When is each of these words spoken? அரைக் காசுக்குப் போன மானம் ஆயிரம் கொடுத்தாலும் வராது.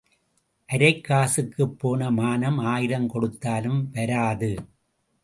அரைக் 0.73 1.01
காசுக்குப் 1.01 1.79
போன 1.79 2.11
மானம் 2.11 2.57
ஆயிரம் 2.57 3.07
கொடுத்தாலும் 3.07 3.89
வராது. 3.91 4.51